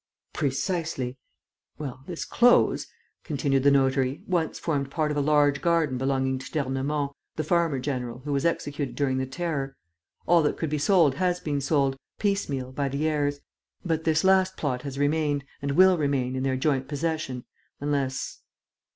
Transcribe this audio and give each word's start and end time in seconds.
"Precisely." 0.33 1.15
"Well, 1.77 2.01
this 2.07 2.25
close," 2.25 2.87
continued 3.23 3.61
the 3.61 3.69
notary, 3.69 4.23
"once 4.25 4.57
formed 4.57 4.89
part 4.89 5.11
of 5.11 5.17
a 5.17 5.21
large 5.21 5.61
garden 5.61 5.99
belonging 5.99 6.39
to 6.39 6.51
d'Ernemont, 6.51 7.11
the 7.35 7.43
farmer 7.43 7.77
general, 7.77 8.17
who 8.25 8.33
was 8.33 8.43
executed 8.43 8.95
during 8.95 9.19
the 9.19 9.27
Terror. 9.27 9.75
All 10.25 10.41
that 10.41 10.57
could 10.57 10.71
be 10.71 10.79
sold 10.79 11.13
has 11.17 11.39
been 11.39 11.61
sold, 11.61 11.97
piecemeal, 12.17 12.71
by 12.71 12.89
the 12.89 13.07
heirs. 13.07 13.41
But 13.85 14.03
this 14.03 14.23
last 14.23 14.57
plot 14.57 14.81
has 14.81 14.97
remained 14.97 15.45
and 15.61 15.73
will 15.73 15.99
remain 15.99 16.35
in 16.35 16.41
their 16.41 16.57
joint 16.57 16.87
possession... 16.87 17.45
unless...." 17.79 18.39